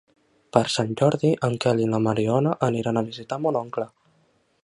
Per 0.55 0.61
Sant 0.75 0.93
Jordi 1.01 1.33
en 1.49 1.57
Quel 1.65 1.83
i 1.83 1.85
na 1.91 1.99
Mariona 2.07 2.55
aniran 2.71 3.01
a 3.03 3.07
visitar 3.13 3.41
mon 3.45 3.61
oncle. 3.63 3.87